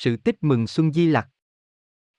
sự 0.00 0.16
tích 0.16 0.42
mừng 0.44 0.66
xuân 0.66 0.92
Di 0.92 1.06
Lặc. 1.06 1.28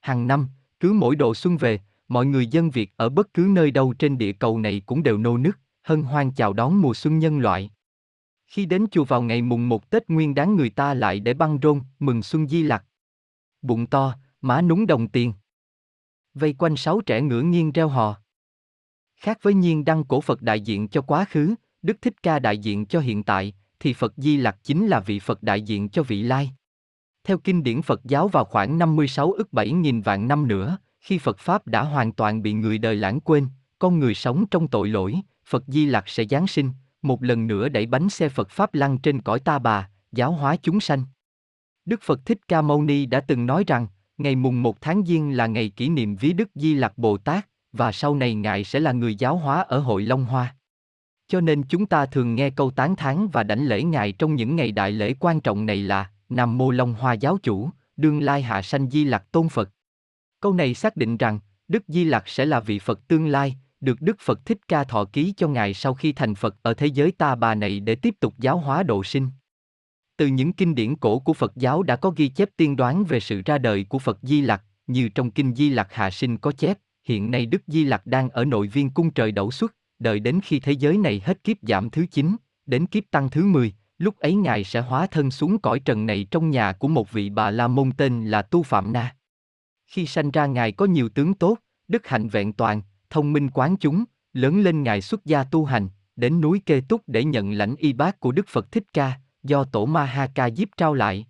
Hàng 0.00 0.26
năm, 0.26 0.48
cứ 0.80 0.92
mỗi 0.92 1.16
độ 1.16 1.34
xuân 1.34 1.56
về, 1.56 1.80
mọi 2.08 2.26
người 2.26 2.46
dân 2.46 2.70
Việt 2.70 2.92
ở 2.96 3.08
bất 3.08 3.34
cứ 3.34 3.48
nơi 3.50 3.70
đâu 3.70 3.94
trên 3.98 4.18
địa 4.18 4.32
cầu 4.32 4.58
này 4.58 4.82
cũng 4.86 5.02
đều 5.02 5.18
nô 5.18 5.36
nức, 5.36 5.58
hân 5.82 6.02
hoan 6.02 6.30
chào 6.30 6.52
đón 6.52 6.80
mùa 6.80 6.94
xuân 6.94 7.18
nhân 7.18 7.38
loại. 7.38 7.70
Khi 8.46 8.66
đến 8.66 8.86
chùa 8.90 9.04
vào 9.04 9.22
ngày 9.22 9.42
mùng 9.42 9.68
một 9.68 9.90
Tết 9.90 10.08
Nguyên 10.08 10.34
đáng 10.34 10.56
người 10.56 10.70
ta 10.70 10.94
lại 10.94 11.20
để 11.20 11.34
băng 11.34 11.58
rôn, 11.62 11.80
mừng 11.98 12.22
xuân 12.22 12.48
Di 12.48 12.62
Lặc. 12.62 12.84
Bụng 13.62 13.86
to, 13.86 14.14
má 14.40 14.62
núng 14.62 14.86
đồng 14.86 15.08
tiền. 15.08 15.32
Vây 16.34 16.52
quanh 16.52 16.76
sáu 16.76 17.00
trẻ 17.00 17.20
ngửa 17.20 17.42
nghiêng 17.42 17.72
reo 17.72 17.88
hò. 17.88 18.20
Khác 19.16 19.38
với 19.42 19.54
nhiên 19.54 19.84
đăng 19.84 20.04
cổ 20.04 20.20
Phật 20.20 20.42
đại 20.42 20.60
diện 20.60 20.88
cho 20.88 21.02
quá 21.02 21.24
khứ, 21.24 21.54
Đức 21.82 22.02
Thích 22.02 22.22
Ca 22.22 22.38
đại 22.38 22.58
diện 22.58 22.86
cho 22.86 23.00
hiện 23.00 23.22
tại, 23.22 23.54
thì 23.80 23.92
Phật 23.92 24.14
Di 24.16 24.36
Lặc 24.36 24.58
chính 24.62 24.86
là 24.86 25.00
vị 25.00 25.18
Phật 25.18 25.42
đại 25.42 25.62
diện 25.62 25.88
cho 25.88 26.02
vị 26.02 26.22
lai. 26.22 26.50
Theo 27.28 27.38
kinh 27.38 27.62
điển 27.62 27.82
Phật 27.82 28.04
giáo 28.04 28.28
vào 28.28 28.44
khoảng 28.44 28.78
56 28.78 29.32
ức 29.32 29.52
7 29.52 29.70
nghìn 29.70 30.00
vạn 30.00 30.28
năm 30.28 30.48
nữa, 30.48 30.78
khi 31.00 31.18
Phật 31.18 31.38
Pháp 31.38 31.66
đã 31.66 31.82
hoàn 31.82 32.12
toàn 32.12 32.42
bị 32.42 32.52
người 32.52 32.78
đời 32.78 32.96
lãng 32.96 33.20
quên, 33.20 33.46
con 33.78 33.98
người 33.98 34.14
sống 34.14 34.46
trong 34.50 34.68
tội 34.68 34.88
lỗi, 34.88 35.14
Phật 35.46 35.64
Di 35.66 35.86
Lặc 35.86 36.08
sẽ 36.08 36.24
giáng 36.30 36.46
sinh, 36.46 36.70
một 37.02 37.22
lần 37.22 37.46
nữa 37.46 37.68
đẩy 37.68 37.86
bánh 37.86 38.08
xe 38.08 38.28
Phật 38.28 38.50
Pháp 38.50 38.74
lăn 38.74 38.98
trên 38.98 39.20
cõi 39.20 39.40
ta 39.40 39.58
bà, 39.58 39.88
giáo 40.12 40.32
hóa 40.32 40.56
chúng 40.62 40.80
sanh. 40.80 41.04
Đức 41.84 42.02
Phật 42.02 42.26
Thích 42.26 42.38
Ca 42.48 42.62
Mâu 42.62 42.82
Ni 42.82 43.06
đã 43.06 43.20
từng 43.20 43.46
nói 43.46 43.64
rằng, 43.66 43.86
ngày 44.18 44.36
mùng 44.36 44.62
1 44.62 44.80
tháng 44.80 45.04
Giêng 45.06 45.36
là 45.36 45.46
ngày 45.46 45.68
kỷ 45.68 45.88
niệm 45.88 46.16
ví 46.16 46.32
Đức 46.32 46.48
Di 46.54 46.74
Lặc 46.74 46.98
Bồ 46.98 47.16
Tát, 47.16 47.48
và 47.72 47.92
sau 47.92 48.14
này 48.14 48.34
Ngài 48.34 48.64
sẽ 48.64 48.80
là 48.80 48.92
người 48.92 49.14
giáo 49.14 49.36
hóa 49.36 49.60
ở 49.60 49.78
hội 49.78 50.02
Long 50.02 50.24
Hoa. 50.24 50.54
Cho 51.28 51.40
nên 51.40 51.62
chúng 51.62 51.86
ta 51.86 52.06
thường 52.06 52.34
nghe 52.34 52.50
câu 52.50 52.70
tán 52.70 52.96
thán 52.96 53.28
và 53.32 53.42
đảnh 53.42 53.66
lễ 53.66 53.82
Ngài 53.82 54.12
trong 54.12 54.34
những 54.34 54.56
ngày 54.56 54.72
đại 54.72 54.92
lễ 54.92 55.14
quan 55.20 55.40
trọng 55.40 55.66
này 55.66 55.76
là 55.76 56.10
Nam 56.28 56.58
Mô 56.58 56.70
Long 56.70 56.94
Hoa 56.94 57.12
Giáo 57.12 57.38
Chủ, 57.42 57.70
đương 57.96 58.22
lai 58.22 58.42
hạ 58.42 58.62
sanh 58.62 58.90
Di 58.90 59.04
Lặc 59.04 59.32
Tôn 59.32 59.48
Phật. 59.48 59.70
Câu 60.40 60.52
này 60.52 60.74
xác 60.74 60.96
định 60.96 61.16
rằng, 61.16 61.40
Đức 61.68 61.82
Di 61.88 62.04
Lặc 62.04 62.28
sẽ 62.28 62.46
là 62.46 62.60
vị 62.60 62.78
Phật 62.78 63.08
tương 63.08 63.26
lai, 63.26 63.56
được 63.80 64.00
Đức 64.00 64.16
Phật 64.20 64.46
Thích 64.46 64.58
Ca 64.68 64.84
thọ 64.84 65.04
ký 65.04 65.34
cho 65.36 65.48
Ngài 65.48 65.74
sau 65.74 65.94
khi 65.94 66.12
thành 66.12 66.34
Phật 66.34 66.56
ở 66.62 66.74
thế 66.74 66.86
giới 66.86 67.12
ta 67.12 67.34
bà 67.34 67.54
này 67.54 67.80
để 67.80 67.94
tiếp 67.94 68.14
tục 68.20 68.34
giáo 68.38 68.58
hóa 68.58 68.82
độ 68.82 69.04
sinh. 69.04 69.28
Từ 70.16 70.26
những 70.26 70.52
kinh 70.52 70.74
điển 70.74 70.96
cổ 70.96 71.18
của 71.18 71.32
Phật 71.32 71.56
giáo 71.56 71.82
đã 71.82 71.96
có 71.96 72.10
ghi 72.16 72.28
chép 72.28 72.48
tiên 72.56 72.76
đoán 72.76 73.04
về 73.04 73.20
sự 73.20 73.42
ra 73.44 73.58
đời 73.58 73.84
của 73.84 73.98
Phật 73.98 74.18
Di 74.22 74.40
Lặc, 74.40 74.64
như 74.86 75.08
trong 75.08 75.30
kinh 75.30 75.54
Di 75.54 75.68
Lặc 75.68 75.88
Hạ 75.92 76.10
Sinh 76.10 76.38
có 76.38 76.52
chép, 76.52 76.78
hiện 77.04 77.30
nay 77.30 77.46
Đức 77.46 77.62
Di 77.66 77.84
Lặc 77.84 78.06
đang 78.06 78.30
ở 78.30 78.44
nội 78.44 78.66
viên 78.66 78.90
cung 78.90 79.10
trời 79.10 79.32
đậu 79.32 79.50
xuất, 79.50 79.74
đợi 79.98 80.20
đến 80.20 80.40
khi 80.44 80.60
thế 80.60 80.72
giới 80.72 80.96
này 80.96 81.22
hết 81.24 81.44
kiếp 81.44 81.56
giảm 81.62 81.90
thứ 81.90 82.06
9, 82.06 82.36
đến 82.66 82.86
kiếp 82.86 83.04
tăng 83.10 83.30
thứ 83.30 83.44
10, 83.44 83.72
lúc 83.98 84.18
ấy 84.18 84.34
Ngài 84.34 84.64
sẽ 84.64 84.80
hóa 84.80 85.06
thân 85.06 85.30
xuống 85.30 85.58
cõi 85.58 85.80
trần 85.80 86.06
này 86.06 86.26
trong 86.30 86.50
nhà 86.50 86.72
của 86.72 86.88
một 86.88 87.12
vị 87.12 87.30
bà 87.30 87.50
La 87.50 87.68
Môn 87.68 87.90
tên 87.96 88.26
là 88.26 88.42
Tu 88.42 88.62
Phạm 88.62 88.92
Na. 88.92 89.16
Khi 89.86 90.06
sanh 90.06 90.30
ra 90.30 90.46
Ngài 90.46 90.72
có 90.72 90.84
nhiều 90.84 91.08
tướng 91.08 91.34
tốt, 91.34 91.58
đức 91.88 92.06
hạnh 92.06 92.28
vẹn 92.28 92.52
toàn, 92.52 92.82
thông 93.10 93.32
minh 93.32 93.50
quán 93.50 93.76
chúng, 93.76 94.04
lớn 94.32 94.60
lên 94.60 94.82
Ngài 94.82 95.00
xuất 95.00 95.24
gia 95.24 95.44
tu 95.44 95.64
hành, 95.64 95.88
đến 96.16 96.40
núi 96.40 96.62
Kê 96.66 96.80
Túc 96.80 97.02
để 97.06 97.24
nhận 97.24 97.52
lãnh 97.52 97.76
y 97.76 97.92
bát 97.92 98.20
của 98.20 98.32
Đức 98.32 98.48
Phật 98.48 98.72
Thích 98.72 98.84
Ca, 98.92 99.20
do 99.42 99.64
tổ 99.64 99.86
Ma 99.86 100.04
Ha 100.04 100.26
Ca 100.34 100.50
Diếp 100.50 100.68
trao 100.76 100.94
lại. 100.94 101.26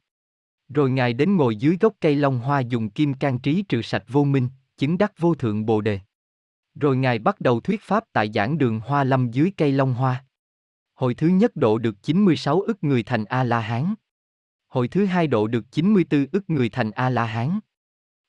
Rồi 0.69 0.91
Ngài 0.91 1.13
đến 1.13 1.37
ngồi 1.37 1.57
dưới 1.57 1.77
gốc 1.81 1.95
cây 2.01 2.17
long 2.17 2.39
hoa 2.39 2.61
dùng 2.61 2.91
kim 2.91 3.15
can 3.15 3.39
trí 3.39 3.63
trừ 3.63 3.83
sạch 3.83 4.05
vô 4.09 4.25
minh, 4.25 4.49
chứng 4.79 4.99
đắc 4.99 5.13
vô 5.19 5.35
thượng 5.35 5.67
bồ 5.67 5.81
đề. 5.81 6.01
Rồi 6.75 6.97
Ngài 6.97 7.19
bắt 7.19 7.41
đầu 7.41 7.61
thuyết 7.61 7.83
pháp 7.83 8.05
tại 8.13 8.31
giảng 8.35 8.59
đường 8.59 8.81
Hoa 8.81 9.05
Lâm 9.05 9.31
dưới 9.31 9.53
cây 9.57 9.73
long 9.73 9.95
hoa. 9.95 10.25
Hồi 10.99 11.15
thứ 11.15 11.29
nhất 11.29 11.57
độ 11.57 11.79
được 11.79 12.03
96 12.03 12.61
ức 12.61 12.85
người 12.85 13.03
thành 13.03 13.25
A-la-hán. 13.25 13.95
Hồi 14.69 14.89
thứ 14.89 15.05
hai 15.05 15.27
độ 15.27 15.47
được 15.47 15.65
94 15.73 16.27
ức 16.33 16.51
người 16.51 16.69
thành 16.69 16.91
A-la-hán. 16.91 17.59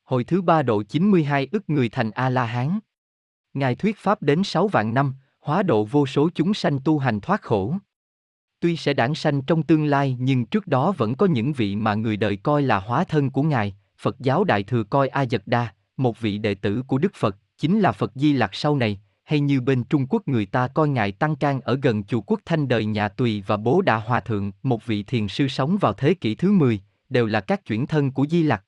Hồi 0.03 0.23
thứ 0.23 0.41
ba 0.41 0.61
độ 0.61 0.83
92 0.83 1.47
ức 1.51 1.69
người 1.69 1.89
thành 1.89 2.11
A-la-hán. 2.11 2.79
Ngài 3.53 3.75
thuyết 3.75 3.97
pháp 3.97 4.21
đến 4.21 4.43
6 4.43 4.67
vạn 4.67 4.93
năm, 4.93 5.13
hóa 5.39 5.63
độ 5.63 5.83
vô 5.83 6.05
số 6.05 6.29
chúng 6.35 6.53
sanh 6.53 6.79
tu 6.85 6.99
hành 6.99 7.19
thoát 7.19 7.41
khổ. 7.41 7.75
Tuy 8.59 8.77
sẽ 8.77 8.93
đản 8.93 9.13
sanh 9.13 9.41
trong 9.41 9.63
tương 9.63 9.85
lai 9.85 10.17
nhưng 10.19 10.45
trước 10.45 10.67
đó 10.67 10.91
vẫn 10.97 11.15
có 11.15 11.25
những 11.25 11.53
vị 11.53 11.75
mà 11.75 11.93
người 11.93 12.17
đời 12.17 12.37
coi 12.37 12.61
là 12.61 12.79
hóa 12.79 13.03
thân 13.03 13.29
của 13.29 13.43
Ngài, 13.43 13.75
Phật 13.97 14.19
giáo 14.19 14.43
Đại 14.43 14.63
Thừa 14.63 14.83
coi 14.83 15.07
A 15.07 15.25
Dật 15.25 15.43
Đa, 15.45 15.73
một 15.97 16.19
vị 16.19 16.37
đệ 16.37 16.55
tử 16.55 16.83
của 16.87 16.97
Đức 16.97 17.13
Phật, 17.15 17.35
chính 17.57 17.79
là 17.79 17.91
Phật 17.91 18.11
Di 18.15 18.33
Lặc 18.33 18.55
sau 18.55 18.75
này, 18.75 19.01
hay 19.29 19.39
như 19.39 19.61
bên 19.61 19.83
Trung 19.83 20.05
Quốc 20.09 20.27
người 20.27 20.45
ta 20.45 20.67
coi 20.67 20.89
Ngài 20.89 21.11
Tăng 21.11 21.35
Can 21.35 21.61
ở 21.61 21.79
gần 21.81 22.03
chùa 22.03 22.21
Quốc 22.21 22.39
Thanh 22.45 22.67
đời 22.67 22.85
nhà 22.85 23.09
Tùy 23.09 23.43
và 23.47 23.57
Bố 23.57 23.81
Đà 23.81 23.95
Hòa 23.95 24.19
Thượng, 24.19 24.51
một 24.63 24.85
vị 24.85 25.03
thiền 25.03 25.27
sư 25.27 25.47
sống 25.47 25.77
vào 25.77 25.93
thế 25.93 26.13
kỷ 26.13 26.35
thứ 26.35 26.51
10, 26.51 26.81
đều 27.09 27.25
là 27.25 27.41
các 27.41 27.65
chuyển 27.65 27.87
thân 27.87 28.11
của 28.11 28.25
Di 28.27 28.43
Lặc. 28.43 28.63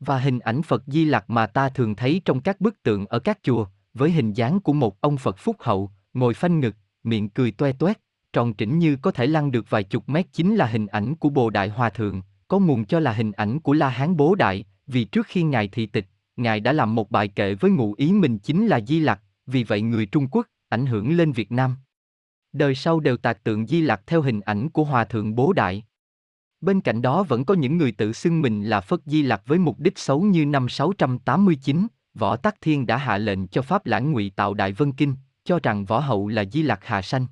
Và 0.00 0.18
hình 0.18 0.38
ảnh 0.38 0.62
Phật 0.62 0.82
Di 0.86 1.04
Lặc 1.04 1.30
mà 1.30 1.46
ta 1.46 1.68
thường 1.68 1.94
thấy 1.94 2.20
trong 2.24 2.40
các 2.40 2.60
bức 2.60 2.82
tượng 2.82 3.06
ở 3.06 3.18
các 3.18 3.38
chùa, 3.42 3.66
với 3.94 4.10
hình 4.10 4.32
dáng 4.32 4.60
của 4.60 4.72
một 4.72 5.00
ông 5.00 5.16
Phật 5.16 5.38
phúc 5.38 5.56
hậu, 5.60 5.90
ngồi 6.14 6.34
phanh 6.34 6.60
ngực, 6.60 6.74
miệng 7.02 7.28
cười 7.28 7.50
toe 7.50 7.72
toét, 7.72 8.00
tròn 8.32 8.54
trĩnh 8.58 8.78
như 8.78 8.96
có 8.96 9.10
thể 9.10 9.26
lăn 9.26 9.50
được 9.50 9.70
vài 9.70 9.84
chục 9.84 10.08
mét 10.08 10.26
chính 10.32 10.56
là 10.56 10.66
hình 10.66 10.86
ảnh 10.86 11.14
của 11.14 11.28
Bồ 11.28 11.50
Đại 11.50 11.68
Hòa 11.68 11.90
Thượng, 11.90 12.22
có 12.48 12.58
nguồn 12.58 12.84
cho 12.84 13.00
là 13.00 13.12
hình 13.12 13.32
ảnh 13.32 13.60
của 13.60 13.72
La 13.72 13.88
Hán 13.88 14.16
Bố 14.16 14.34
Đại, 14.34 14.64
vì 14.86 15.04
trước 15.04 15.26
khi 15.26 15.42
Ngài 15.42 15.68
thị 15.68 15.86
tịch, 15.86 16.06
Ngài 16.36 16.60
đã 16.60 16.72
làm 16.72 16.94
một 16.94 17.10
bài 17.10 17.28
kệ 17.28 17.54
với 17.54 17.70
ngụ 17.70 17.94
ý 17.98 18.12
mình 18.12 18.38
chính 18.38 18.66
là 18.66 18.80
Di 18.80 19.00
Lặc, 19.00 19.20
vì 19.46 19.64
vậy 19.64 19.82
người 19.82 20.06
Trung 20.06 20.28
Quốc 20.28 20.46
ảnh 20.68 20.86
hưởng 20.86 21.16
lên 21.16 21.32
Việt 21.32 21.52
Nam. 21.52 21.76
Đời 22.52 22.74
sau 22.74 23.00
đều 23.00 23.16
tạc 23.16 23.44
tượng 23.44 23.66
Di 23.66 23.80
Lặc 23.80 24.02
theo 24.06 24.22
hình 24.22 24.40
ảnh 24.40 24.70
của 24.70 24.84
Hòa 24.84 25.04
Thượng 25.04 25.34
Bố 25.34 25.52
Đại. 25.52 25.84
Bên 26.60 26.80
cạnh 26.80 27.02
đó 27.02 27.22
vẫn 27.22 27.44
có 27.44 27.54
những 27.54 27.78
người 27.78 27.92
tự 27.92 28.12
xưng 28.12 28.42
mình 28.42 28.64
là 28.64 28.80
Phất 28.80 29.00
Di 29.06 29.22
Lặc 29.22 29.42
với 29.46 29.58
mục 29.58 29.80
đích 29.80 29.98
xấu 29.98 30.22
như 30.22 30.46
năm 30.46 30.68
689, 30.68 31.86
Võ 32.14 32.36
Tắc 32.36 32.60
Thiên 32.60 32.86
đã 32.86 32.96
hạ 32.96 33.18
lệnh 33.18 33.48
cho 33.48 33.62
Pháp 33.62 33.86
Lãng 33.86 34.12
Ngụy 34.12 34.32
tạo 34.36 34.54
Đại 34.54 34.72
Vân 34.72 34.92
Kinh, 34.92 35.14
cho 35.44 35.58
rằng 35.62 35.84
Võ 35.84 35.98
Hậu 35.98 36.28
là 36.28 36.44
Di 36.44 36.62
Lặc 36.62 36.80
Hà 36.82 37.02
Sanh. 37.02 37.26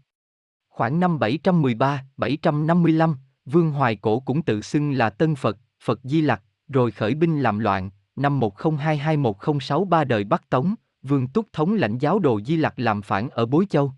Khoảng 0.68 1.00
năm 1.00 1.18
713-755, 1.18 3.14
Vương 3.44 3.70
Hoài 3.70 3.96
Cổ 3.96 4.20
cũng 4.20 4.42
tự 4.42 4.60
xưng 4.60 4.92
là 4.92 5.10
Tân 5.10 5.34
Phật, 5.34 5.58
Phật 5.82 6.00
Di 6.04 6.20
Lặc, 6.20 6.42
rồi 6.68 6.90
khởi 6.90 7.14
binh 7.14 7.40
làm 7.40 7.58
loạn, 7.58 7.90
năm 8.16 8.40
1022-1063 8.40 10.04
đời 10.04 10.24
Bắc 10.24 10.50
Tống, 10.50 10.74
Vương 11.04 11.26
Túc 11.26 11.52
thống 11.52 11.74
lãnh 11.74 11.98
giáo 11.98 12.18
đồ 12.18 12.40
Di 12.40 12.56
Lặc 12.56 12.74
làm 12.76 13.02
phản 13.02 13.28
ở 13.28 13.46
Bối 13.46 13.66
Châu. 13.70 13.92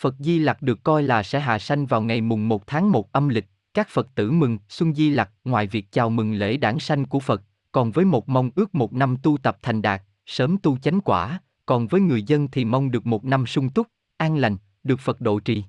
Phật 0.00 0.14
Di 0.18 0.38
Lặc 0.38 0.62
được 0.62 0.82
coi 0.82 1.02
là 1.02 1.22
sẽ 1.22 1.40
hạ 1.40 1.58
sanh 1.58 1.86
vào 1.86 2.02
ngày 2.02 2.20
mùng 2.20 2.48
1 2.48 2.66
tháng 2.66 2.92
1 2.92 3.12
âm 3.12 3.28
lịch, 3.28 3.46
các 3.74 3.88
Phật 3.88 4.08
tử 4.14 4.30
mừng 4.30 4.58
Xuân 4.68 4.94
Di 4.94 5.10
Lặc 5.10 5.30
ngoài 5.44 5.66
việc 5.66 5.92
chào 5.92 6.10
mừng 6.10 6.32
lễ 6.32 6.56
đản 6.56 6.78
sanh 6.78 7.04
của 7.04 7.20
Phật, 7.20 7.42
còn 7.72 7.90
với 7.90 8.04
một 8.04 8.28
mong 8.28 8.50
ước 8.54 8.74
một 8.74 8.92
năm 8.92 9.16
tu 9.22 9.38
tập 9.38 9.58
thành 9.62 9.82
đạt, 9.82 10.02
sớm 10.26 10.58
tu 10.58 10.78
chánh 10.78 11.00
quả, 11.00 11.40
còn 11.66 11.86
với 11.86 12.00
người 12.00 12.22
dân 12.22 12.48
thì 12.52 12.64
mong 12.64 12.90
được 12.90 13.06
một 13.06 13.24
năm 13.24 13.46
sung 13.46 13.70
túc, 13.70 13.86
an 14.16 14.36
lành, 14.36 14.56
được 14.84 15.00
Phật 15.00 15.20
độ 15.20 15.40
trì. 15.40 15.64